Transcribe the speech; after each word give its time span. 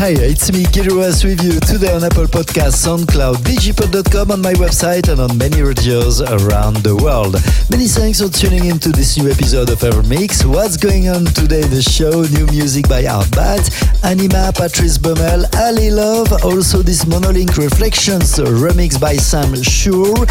Hi, 0.00 0.16
it's 0.16 0.50
me, 0.50 0.64
Giruas 0.64 1.26
with 1.26 1.44
you 1.44 1.60
today 1.60 1.92
on 1.92 2.02
Apple 2.02 2.24
Podcasts, 2.24 2.80
SoundCloud, 2.88 3.44
digipod.com, 3.44 4.30
on 4.30 4.40
my 4.40 4.54
website, 4.54 5.12
and 5.12 5.20
on 5.20 5.36
many 5.36 5.60
radios 5.60 6.22
around 6.22 6.76
the 6.76 6.96
world. 6.96 7.36
Many 7.68 7.84
thanks 7.84 8.18
for 8.22 8.30
tuning 8.30 8.64
in 8.64 8.78
to 8.78 8.88
this 8.92 9.18
new 9.18 9.30
episode 9.30 9.68
of 9.68 9.80
Evermix. 9.80 10.42
What's 10.48 10.78
going 10.78 11.10
on 11.10 11.26
today 11.26 11.60
in 11.60 11.68
the 11.68 11.82
show? 11.82 12.24
New 12.32 12.46
music 12.46 12.88
by 12.88 13.04
Arbat, 13.04 13.68
Anima, 14.02 14.50
Patrice 14.56 14.96
Bäumel, 14.96 15.44
Ali 15.60 15.90
Love, 15.90 16.32
also 16.48 16.80
this 16.80 17.04
Monolink 17.04 17.58
Reflections 17.58 18.38
remix 18.38 18.98
by 18.98 19.16
Sam 19.16 19.52
Shure, 19.62 20.24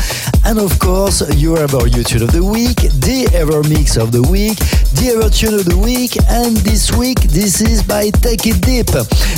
and 0.49 0.57
of 0.57 0.79
course, 0.79 1.21
your 1.37 1.59
Ever 1.59 1.85
YouTube 1.85 2.23
of 2.23 2.31
the 2.31 2.43
Week, 2.43 2.89
the 3.05 3.29
Ever 3.37 3.61
Mix 3.69 3.97
of 3.97 4.11
the 4.11 4.23
Week, 4.33 4.57
the 4.97 5.13
Ever 5.13 5.29
Tune 5.29 5.53
of 5.53 5.65
the 5.65 5.77
Week, 5.77 6.17
and 6.27 6.57
this 6.65 6.91
week, 6.97 7.21
this 7.29 7.61
is 7.61 7.83
by 7.83 8.09
Take 8.09 8.47
It 8.47 8.65
Deep. 8.65 8.89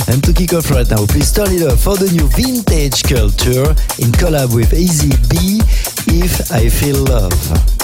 And 0.08 0.21
to 0.22 0.32
kick 0.32 0.52
off 0.52 0.70
right 0.70 0.88
now, 0.88 1.06
please 1.06 1.32
turn 1.32 1.50
it 1.50 1.62
up 1.62 1.78
for 1.78 1.96
the 1.96 2.10
new 2.12 2.28
Vintage 2.28 3.02
Culture 3.02 3.70
in 3.98 4.12
collab 4.12 4.54
with 4.54 4.72
Easy 4.74 5.10
B, 5.28 5.60
If 6.06 6.52
I 6.52 6.68
Feel 6.68 7.04
Love. 7.04 7.81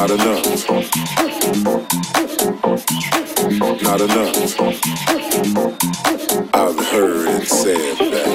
Not 0.00 0.12
enough. 0.12 0.70
Not 3.82 4.00
enough. 4.00 4.60
I've 6.54 6.80
heard 6.86 7.28
it 7.28 7.46
said 7.46 7.98
that 7.98 8.30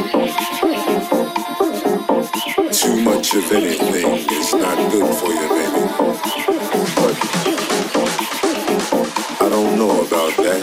too 2.71 3.01
much 3.01 3.33
of 3.33 3.51
anything 3.51 4.27
is 4.31 4.53
not 4.53 4.77
good 4.91 5.11
for 5.15 5.31
you, 5.33 5.47
baby. 5.49 5.85
But 7.01 7.15
I 9.41 9.49
don't 9.49 9.75
know 9.79 10.05
about 10.05 10.35
that. 10.45 10.61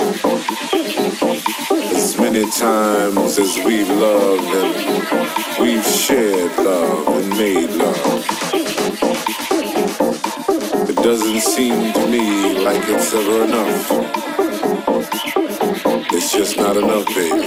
As 1.97 2.16
many 2.16 2.49
times 2.49 3.38
as 3.40 3.59
we've 3.64 3.90
loved 3.90 4.54
and 4.54 5.59
we've 5.59 5.85
shared 5.85 6.56
love 6.59 7.09
and 7.09 7.28
made 7.30 7.71
love. 7.71 8.22
like 12.73 12.88
it's 12.88 13.14
ever 13.14 13.45
enough. 13.45 13.91
It's 16.14 16.33
just 16.33 16.57
not 16.57 16.76
enough, 16.76 17.07
babe. 17.14 17.42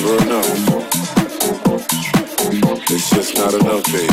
never 0.00 0.22
enough. 0.22 0.48
It's 2.90 3.10
just 3.10 3.34
not 3.36 3.54
enough, 3.54 3.84
baby. 3.92 4.07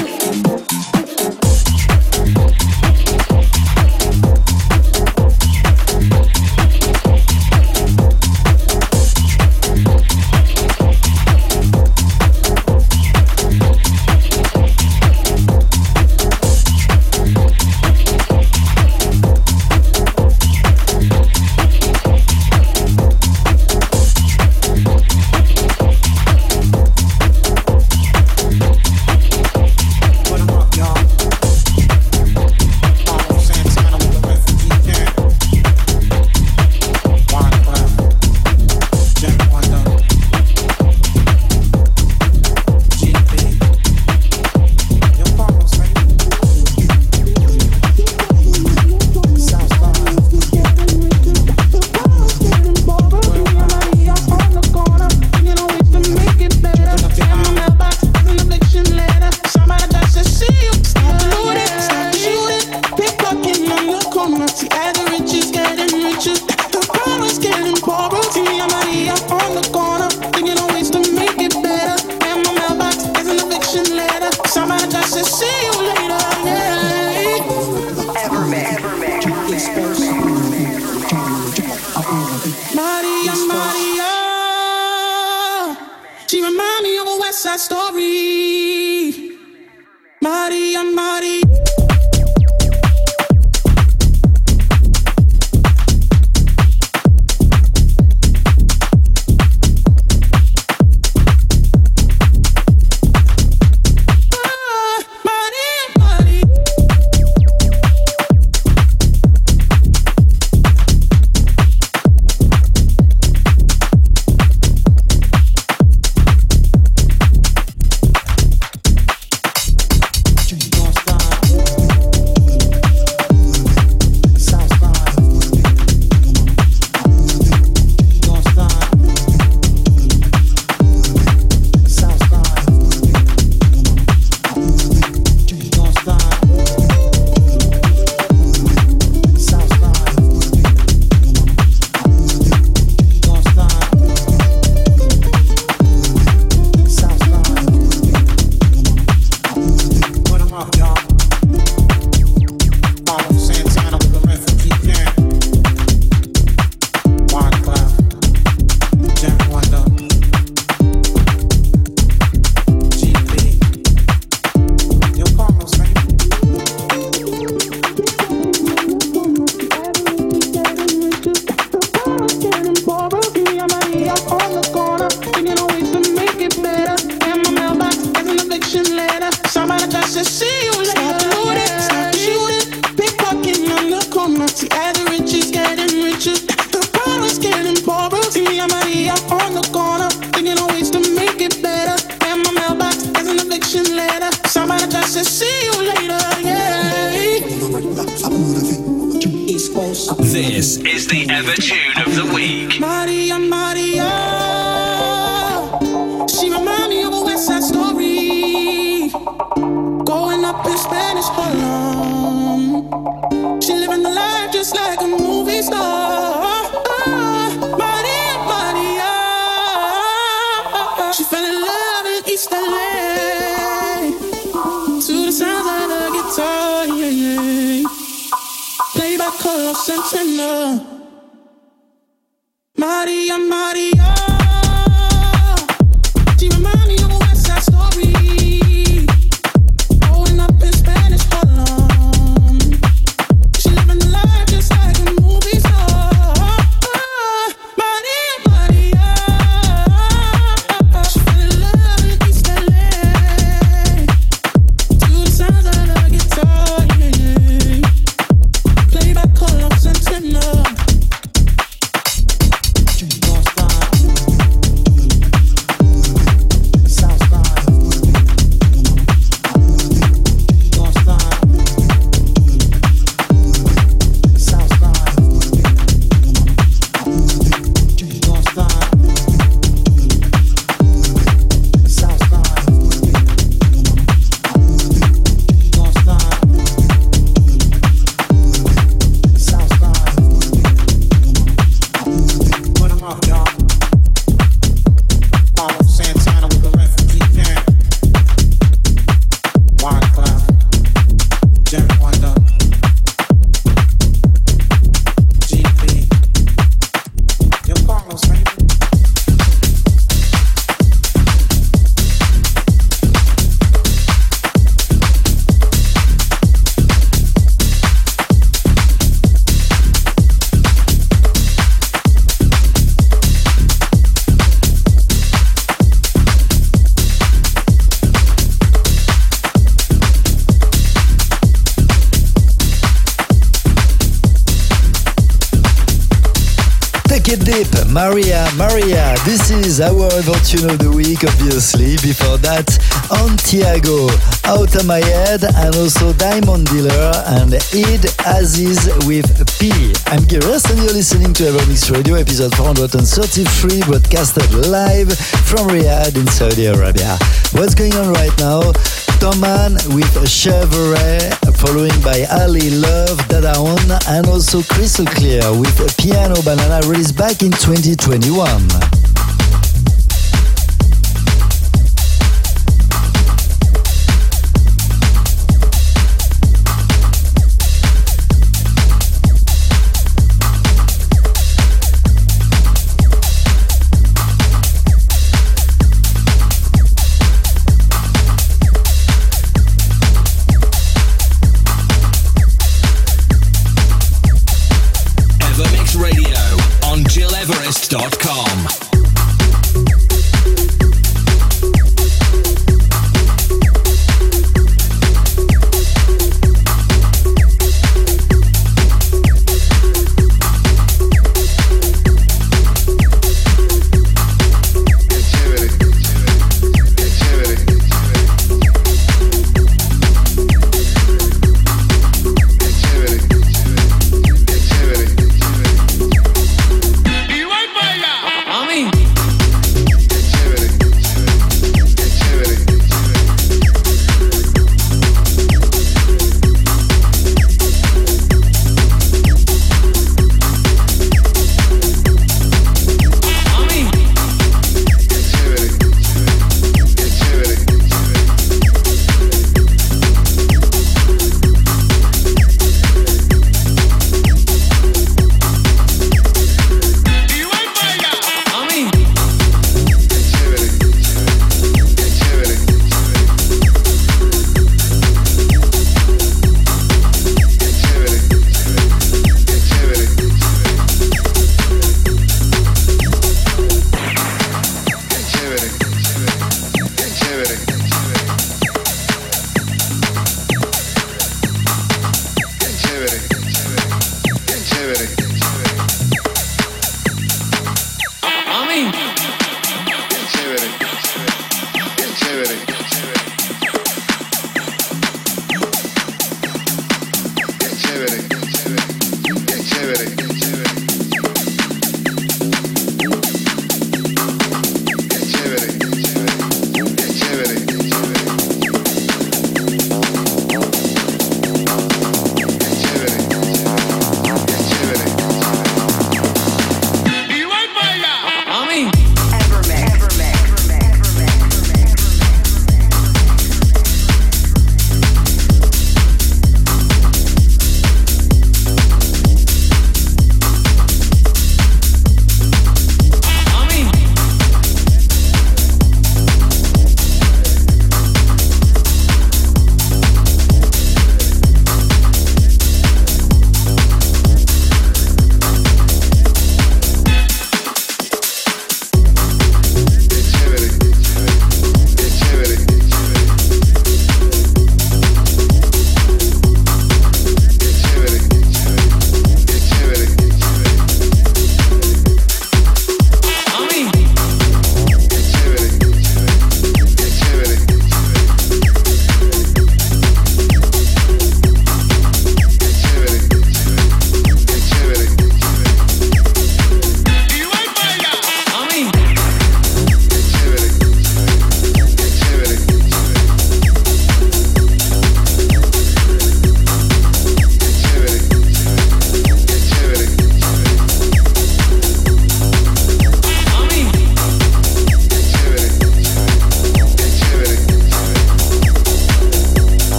Our 340.01 340.17
invention 340.17 340.69
of 340.69 340.79
the 340.79 340.91
week, 340.91 341.23
obviously. 341.23 341.95
Before 342.01 342.37
that, 342.41 342.67
Antiago, 343.11 344.09
Out 344.43 344.73
of 344.75 344.85
My 344.85 344.99
Head, 344.99 345.43
and 345.43 345.75
also 345.75 346.11
Diamond 346.13 346.67
Dealer 346.67 347.13
and 347.37 347.53
Id 347.53 348.03
Aziz 348.25 348.89
with 349.05 349.29
P. 349.59 349.71
I'm 350.07 350.25
Giras 350.25 350.67
and 350.71 350.79
you're 350.81 350.95
listening 350.95 351.33
to 351.37 351.43
Evermix 351.51 351.91
Radio, 351.93 352.15
episode 352.15 352.55
433, 352.55 353.83
broadcasted 353.85 354.49
live 354.67 355.13
from 355.45 355.69
Riyadh 355.69 356.17
in 356.17 356.27
Saudi 356.27 356.65
Arabia. 356.65 357.17
What's 357.53 357.75
going 357.75 357.93
on 357.95 358.11
right 358.11 358.33
now? 358.39 358.73
Toman 359.19 359.75
with 359.93 360.11
Chevrolet, 360.27 361.29
following 361.61 361.95
by 362.01 362.25
Ali 362.41 362.69
Love, 362.71 363.17
Dadaon, 363.29 363.85
and 364.09 364.27
also 364.27 364.61
Crystal 364.63 365.05
Clear 365.05 365.45
with 365.53 365.77
Piano 365.97 366.35
Banana 366.43 366.81
released 366.87 367.15
back 367.15 367.41
in 367.43 367.51
2021. 367.51 368.94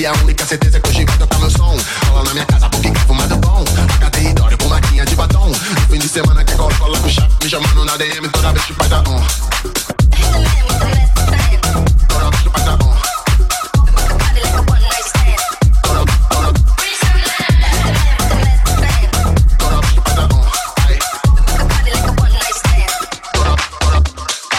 E 0.00 0.06
a 0.06 0.14
única 0.14 0.46
certeza 0.46 0.80
que 0.80 0.88
hoje 0.88 1.04
vai 1.04 1.18
tocar 1.18 1.38
meu 1.40 1.50
som. 1.50 1.76
Rola 2.08 2.24
na 2.24 2.32
minha 2.32 2.46
casa 2.46 2.70
porque 2.70 2.90
quer 2.90 3.06
fumado 3.06 3.36
bom. 3.36 3.62
Paga 3.86 4.08
território 4.08 4.56
com 4.56 4.68
maquinha 4.68 5.04
de 5.04 5.14
batom. 5.14 5.48
No 5.48 5.56
fim 5.90 5.98
de 5.98 6.08
semana 6.08 6.42
que 6.42 6.56
cola, 6.56 6.74
cola 6.76 6.98
com 6.98 7.08
chave. 7.10 7.28
Me 7.42 7.50
chamando 7.50 7.84
na 7.84 7.98
DM 7.98 8.26
toda 8.30 8.50
vez 8.50 8.64
que 8.64 8.72
faz 8.72 8.92
a. 8.94 9.04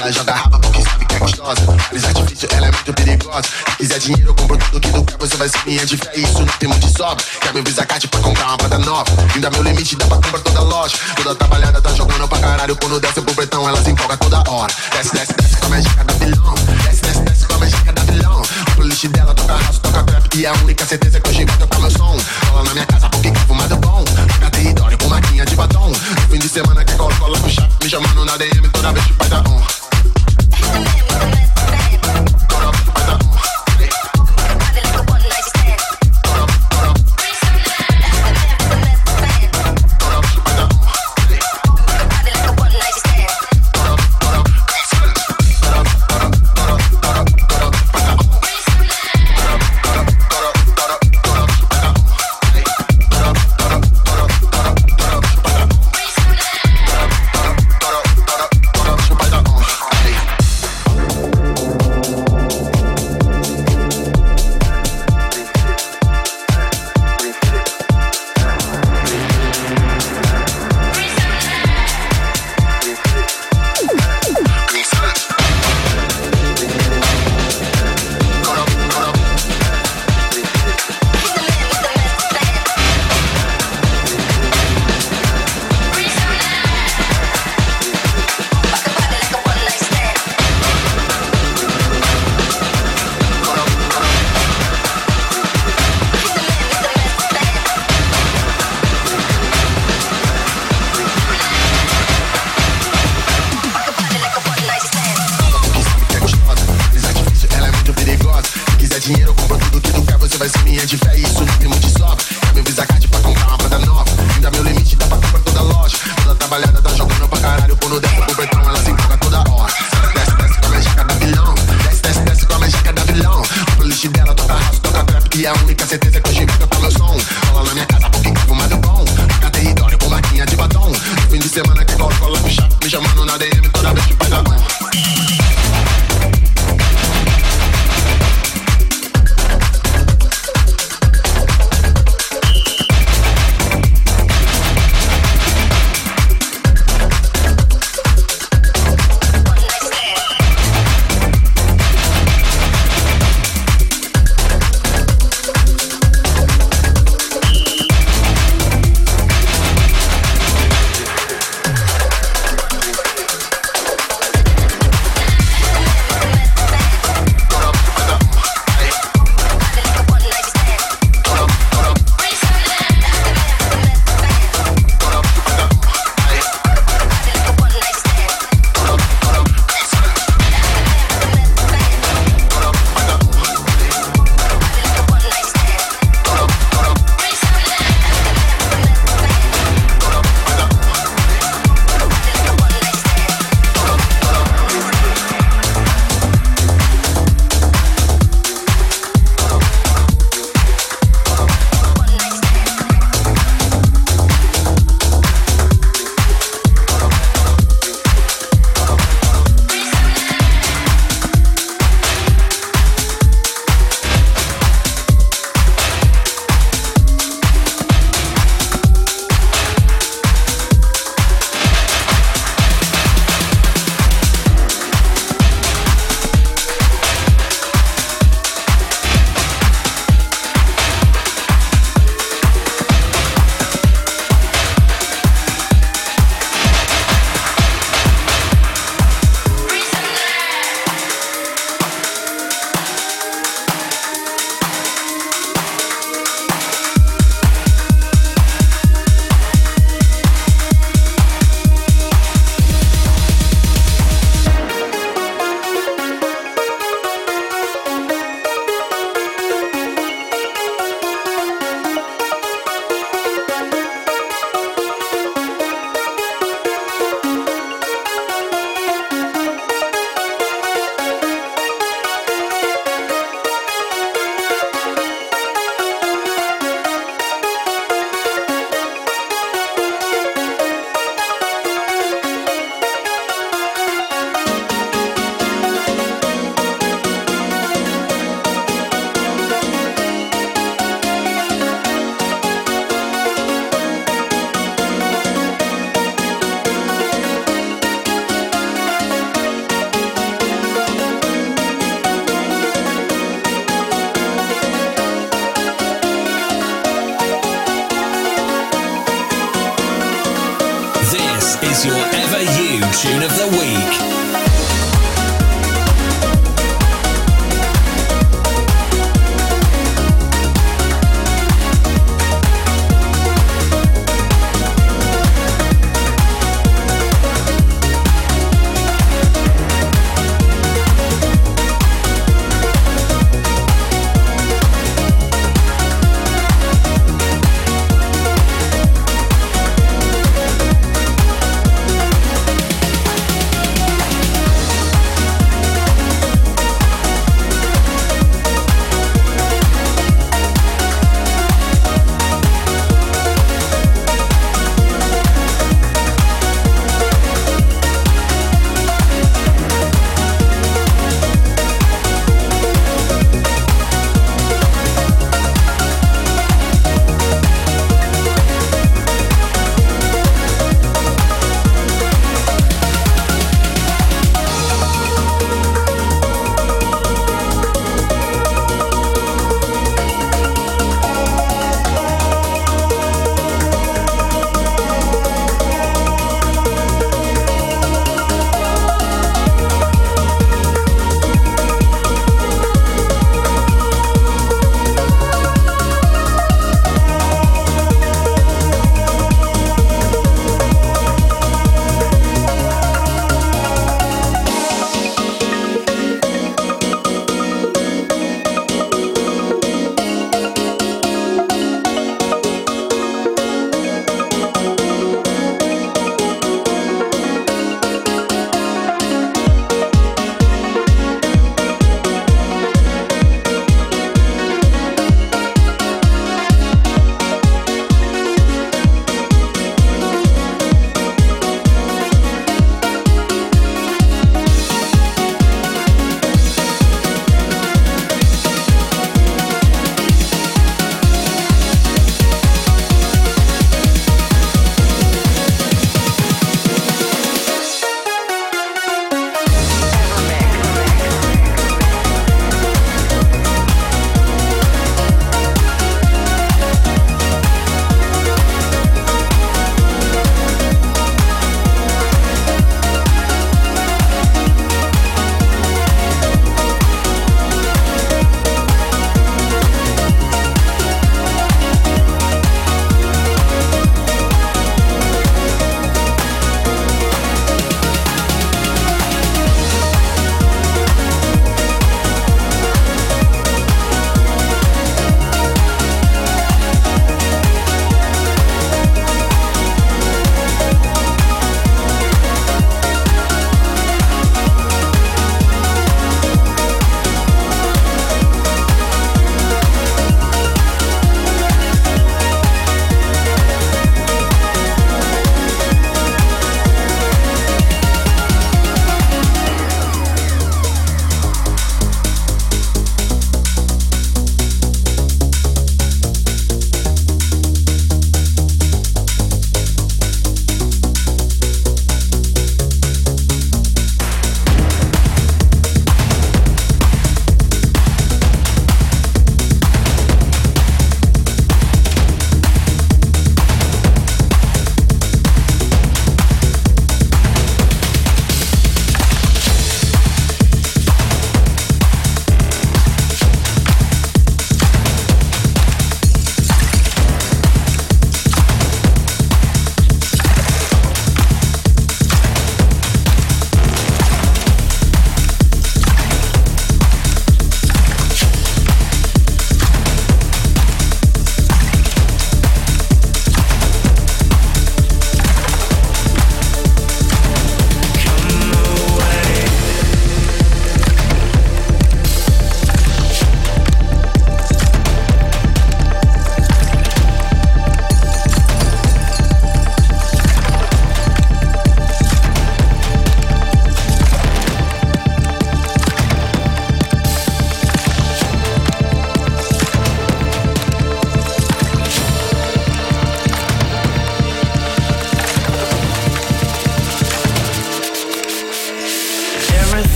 Ela 0.00 0.12
joga 0.12 0.34
rapa 0.34 0.58
porque 0.58 0.82
sabe 0.82 1.06
que 1.06 1.14
é 1.14 1.18
gostosa. 1.18 1.62
Amizade 1.90 2.22
difícil, 2.24 2.48
ela 2.52 2.66
é 2.66 2.70
muito 2.70 2.92
perigosa. 2.92 3.69
Se 3.80 3.86
quiser 3.86 3.98
dinheiro, 3.98 4.28
eu 4.28 4.34
compro 4.34 4.58
tudo 4.58 4.78
que 4.78 4.92
tu 4.92 5.04
quer. 5.04 5.16
Você 5.18 5.36
vai 5.38 5.48
ser 5.48 5.58
minha 5.64 5.86
de 5.86 5.96
fé. 5.96 6.10
Isso 6.14 6.38
não 6.38 6.46
tem 6.46 6.68
muito 6.68 6.86
de 6.86 6.92
sobra. 6.92 7.24
Quer 7.40 7.54
me 7.54 7.62
Visa 7.62 7.86
Card 7.86 8.08
pra 8.08 8.20
comprar 8.20 8.46
uma 8.48 8.56
banda 8.58 8.78
nova. 8.78 9.10
Ainda 9.34 9.48
meu 9.48 9.62
limite 9.62 9.96
dá 9.96 10.04
pra 10.04 10.16
comprar 10.16 10.40
toda 10.40 10.60
loja. 10.60 10.98
Toda 11.16 11.34
trabalhada 11.34 11.80
tá 11.80 11.90
jogando 11.94 12.28
pra 12.28 12.38
caralho. 12.40 12.76
Quando 12.76 13.00
desce 13.00 13.22
pro 13.22 13.34
pretão, 13.34 13.66
ela 13.66 13.82
se 13.82 13.90
empolga 13.90 14.18
toda 14.18 14.44
hora. 14.50 14.70
Desce, 14.92 15.14
desce, 15.14 15.32
desce 15.32 15.56
com 15.56 15.64
a 15.64 15.68
mágica 15.70 16.04
da 16.04 16.12
vilão. 16.12 16.54
Desce, 16.84 17.00
desce, 17.00 17.22
desce 17.22 17.46
com 17.46 17.54
a 17.54 17.58
mágica 17.58 17.92
da 17.92 18.02
vilão. 18.02 18.42
A 18.42 18.70
playlist 18.72 19.06
dela 19.06 19.34
toca 19.34 19.54
house, 19.54 19.78
toca 19.78 20.02
trap. 20.02 20.36
E 20.36 20.46
a 20.46 20.52
única 20.52 20.84
certeza 20.84 21.18
que 21.18 21.30
hoje 21.30 21.44
vai 21.46 21.56
tocar 21.56 21.80
meu 21.80 21.90
som. 21.90 22.18
Rola 22.50 22.64
na 22.64 22.74
minha 22.74 22.86
casa 22.86 23.08
porque 23.08 23.30
quer 23.30 23.46
fumado 23.46 23.76
bom. 23.78 24.04
Paga 24.04 24.50
território 24.50 24.98
com 24.98 25.08
maquinha 25.08 25.46
de 25.46 25.56
batom. 25.56 25.88
No 25.88 26.28
fim 26.30 26.38
de 26.38 26.48
semana 26.50 26.84
que 26.84 26.94
cola, 26.96 27.14
cola 27.16 27.38
com 27.38 27.48
chave. 27.48 27.72
Me 27.82 27.88
chamando 27.88 28.26
na 28.26 28.36
DM 28.36 28.68
toda 28.68 28.92
vez 28.92 29.06
que 29.06 29.14
faz 29.14 29.32
a 29.32 29.38
on. 29.38 31.09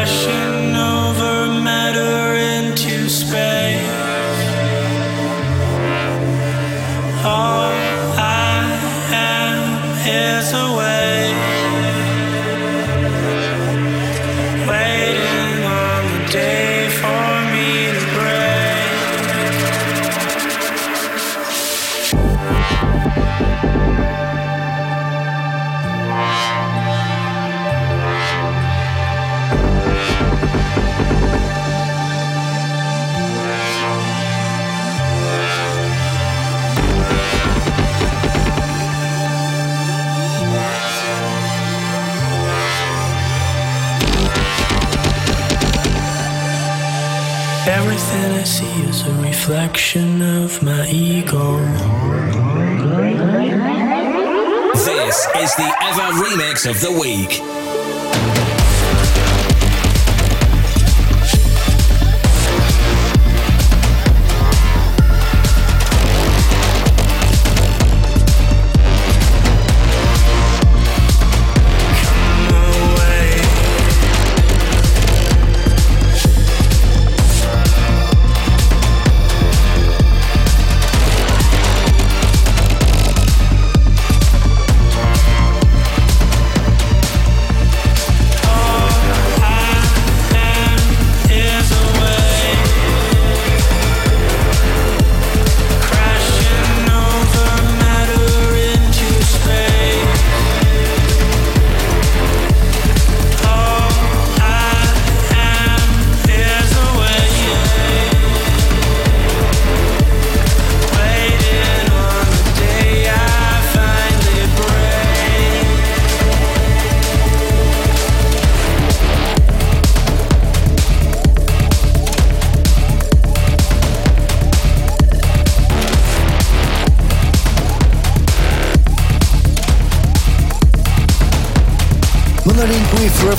crashing 0.00 0.49
reflection 49.50 50.22
of 50.22 50.62
my 50.62 50.86
ego. 50.86 51.56
This 54.74 55.26
is 55.38 55.54
the 55.56 55.74
Ever 55.82 56.12
Remix 56.22 56.70
of 56.70 56.80
the 56.80 56.92
Week. 56.92 57.59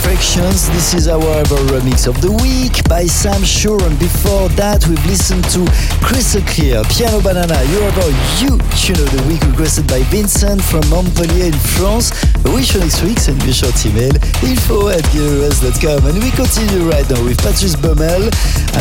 This 0.04 0.93
is 0.93 1.08
our 1.08 1.43
remix 1.70 2.08
of 2.08 2.20
the 2.22 2.32
week 2.41 2.84
by 2.89 3.06
Sam 3.06 3.43
Shure. 3.43 3.82
And 3.84 3.97
before 3.99 4.49
that, 4.58 4.88
we've 4.88 5.06
listened 5.06 5.45
to 5.54 5.62
Crystal 6.02 6.41
Clear, 6.52 6.82
Piano 6.89 7.22
Banana, 7.22 7.54
Ever 7.54 8.10
You 8.41 8.58
Tune 8.74 8.97
of 8.97 9.10
the 9.14 9.24
Week, 9.30 9.39
requested 9.45 9.86
by 9.88 10.02
Vincent 10.10 10.60
from 10.64 10.82
Montpellier 10.89 11.54
in 11.54 11.60
France. 11.78 12.12
Wish 12.49 12.74
for 12.74 12.80
next 12.80 13.04
week, 13.06 13.20
send 13.20 13.39
me 13.45 13.52
a 13.52 13.54
short 13.54 13.78
email, 13.86 14.16
info 14.41 14.89
at 14.89 15.06
gileverest.com. 15.14 16.04
And 16.10 16.18
we 16.18 16.32
continue 16.34 16.89
right 16.89 17.06
now 17.06 17.22
with 17.24 17.38
Patrice 17.39 17.78
Bäumel 17.78 18.26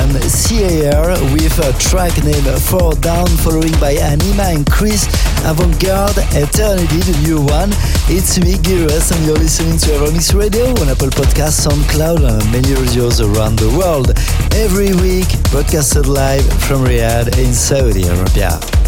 and 0.00 0.10
CAR 0.24 1.14
with 1.36 1.56
a 1.60 1.70
track 1.78 2.16
named 2.24 2.48
Four 2.64 2.96
Down, 3.04 3.28
following 3.44 3.74
by 3.76 3.94
Anyma 3.94 4.56
and 4.56 4.64
Chris 4.66 5.04
Avantgarde 5.44 6.24
Eternity, 6.32 7.00
the 7.04 7.16
new 7.22 7.40
one. 7.44 7.70
It's 8.08 8.40
me, 8.40 8.56
Gilres, 8.62 9.12
and 9.12 9.20
you're 9.26 9.38
listening 9.38 9.78
to 9.84 10.00
Evermix 10.00 10.34
Radio 10.34 10.70
on 10.80 10.88
Apple 10.88 11.09
Podcasts, 11.10 11.66
SoundCloud, 11.66 12.28
and 12.28 12.52
many 12.52 12.74
radios 12.74 13.20
around 13.20 13.58
the 13.58 13.68
world. 13.76 14.10
Every 14.54 14.94
week, 14.94 15.28
broadcasted 15.50 16.06
live 16.06 16.46
from 16.62 16.84
Riyadh 16.84 17.38
in 17.38 17.52
Saudi 17.52 18.06
Arabia. 18.06 18.79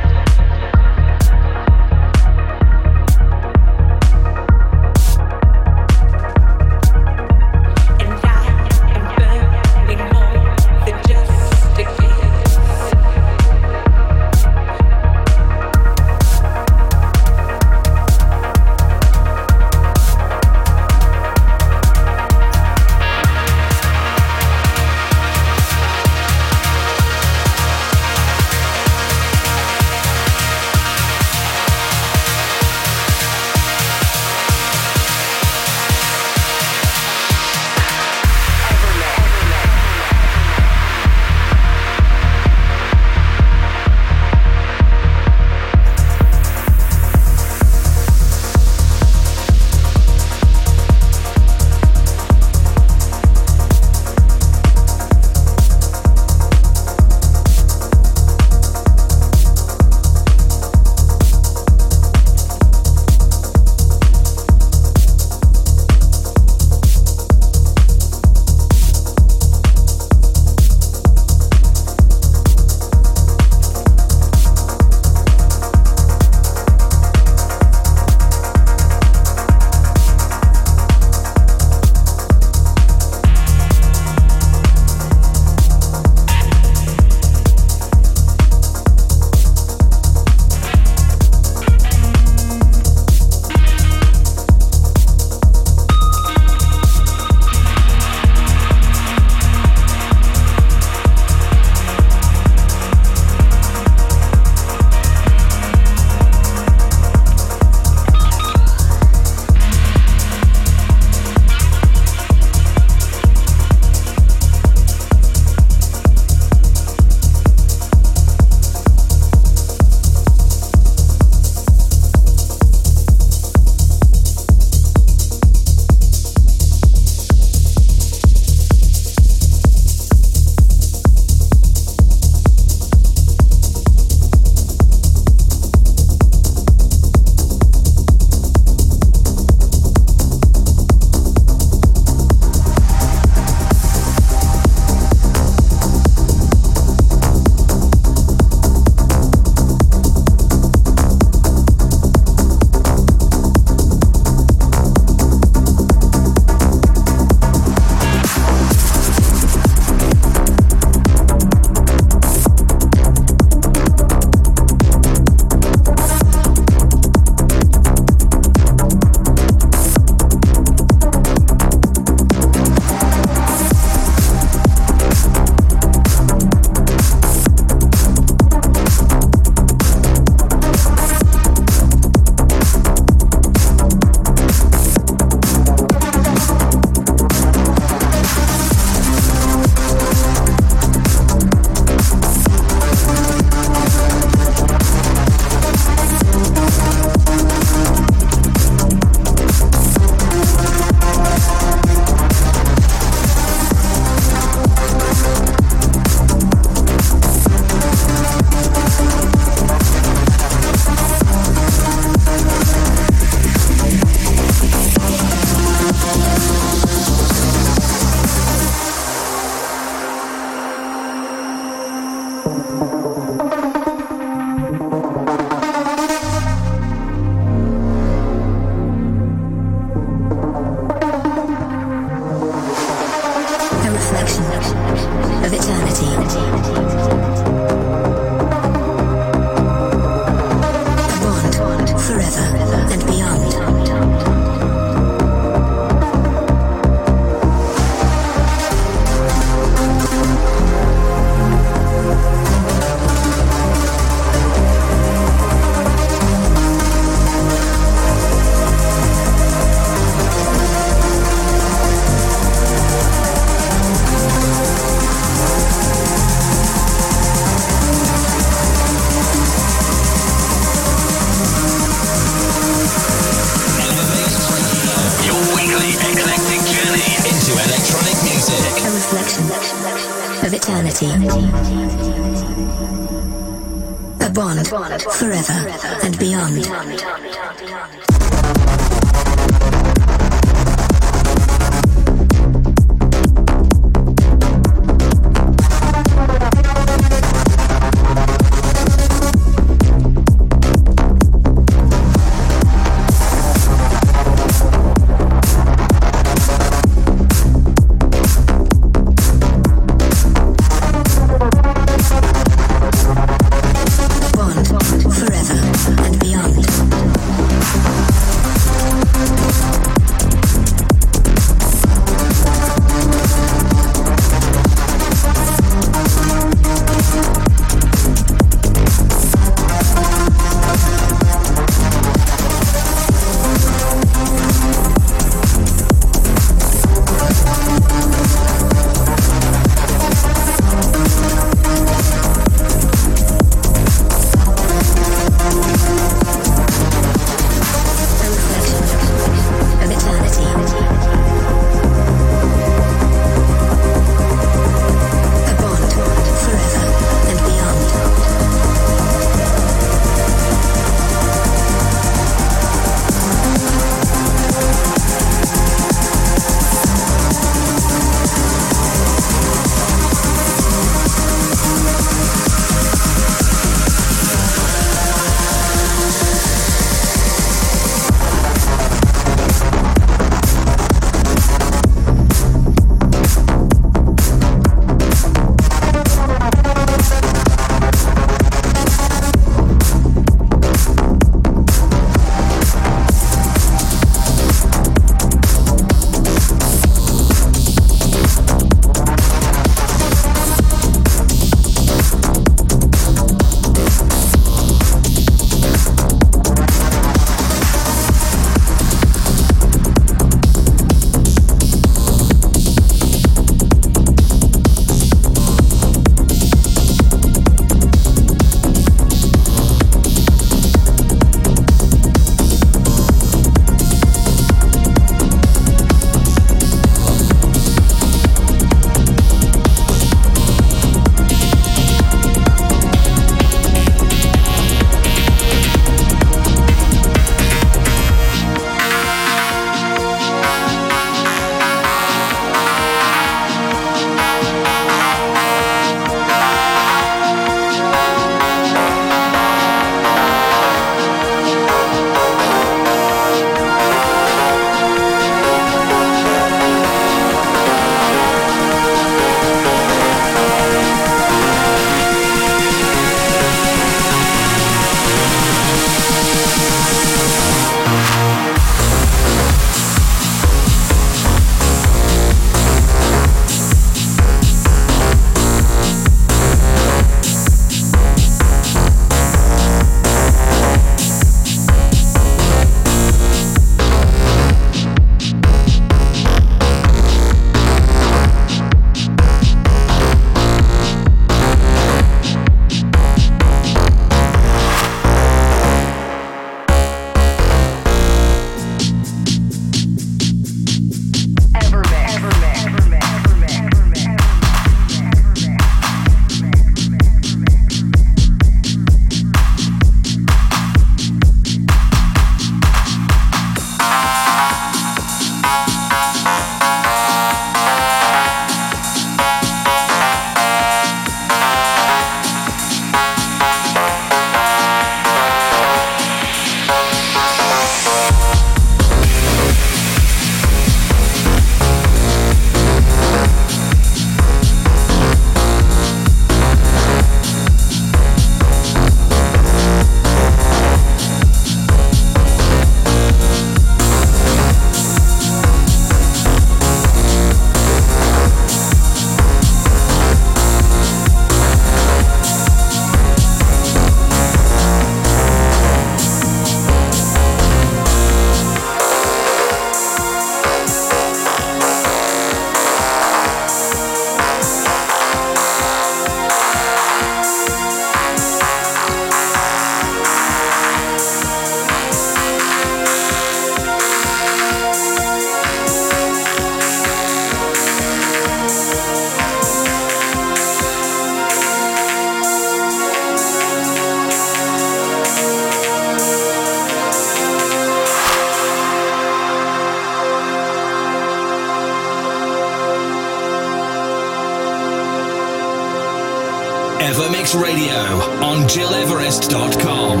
Evermix 596.80 597.34
Radio 597.40 597.76
on 598.24 598.48
GilEverest.com. 598.48 600.00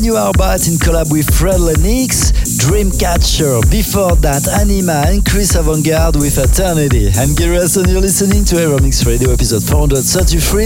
new 0.00 0.14
Arbat 0.14 0.68
in 0.68 0.78
collab 0.80 1.12
with 1.12 1.28
Fred 1.28 1.60
Lennox, 1.60 2.32
Dreamcatcher. 2.56 3.60
Before 3.70 4.16
that, 4.16 4.42
Anyma 4.60 5.12
and 5.12 5.24
Chris 5.24 5.52
Avantgarde 5.56 6.16
with 6.16 6.38
Eternity. 6.38 7.12
I'm 7.16 7.36
Everest 7.36 7.76
and 7.76 7.88
you're 7.88 8.00
listening 8.00 8.44
to 8.46 8.56
Evermix 8.56 9.04
Radio 9.04 9.32
episode 9.32 9.62
433. 9.62 10.64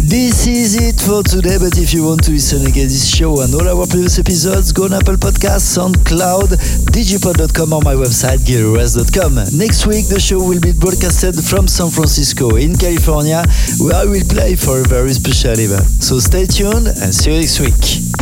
This 0.00 0.46
is 0.46 0.80
it 0.80 1.00
for 1.00 1.22
today, 1.22 1.58
but 1.60 1.76
if 1.76 1.92
you 1.92 2.04
want 2.04 2.24
to 2.24 2.32
listen 2.32 2.64
again 2.66 2.88
this 2.88 3.08
show 3.08 3.40
and 3.40 3.52
all 3.54 3.68
our 3.68 3.86
previous 3.86 4.18
episodes, 4.18 4.72
go 4.72 4.84
on 4.84 4.94
Apple 4.94 5.16
Podcasts, 5.16 5.76
SoundCloud, 5.76 6.56
digipod.com 6.92 7.72
or 7.72 7.82
my 7.82 7.94
website, 7.94 8.40
gileverest.com. 8.40 9.58
Next 9.58 9.86
week, 9.86 10.08
the 10.08 10.20
show 10.20 10.40
will 10.40 10.60
be 10.60 10.72
broadcasted 10.72 11.36
from 11.36 11.68
San 11.68 11.90
Francisco 11.90 12.56
in 12.56 12.76
California, 12.76 13.44
where 13.80 13.96
I 13.96 14.04
will 14.04 14.24
play 14.24 14.56
for 14.56 14.80
a 14.80 14.84
very 14.84 15.12
special 15.12 15.58
event. 15.58 15.86
So 16.00 16.18
stay 16.18 16.46
tuned 16.46 16.88
and 16.88 17.14
see 17.14 17.32
you 17.32 17.40
next 17.40 17.60
week. 17.60 18.21